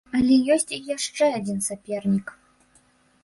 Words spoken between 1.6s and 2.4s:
сапернік.